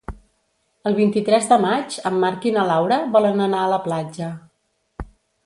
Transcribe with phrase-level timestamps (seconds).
[0.91, 4.33] El vint-i-tres de maig en Marc i na Laura volen anar a la platja.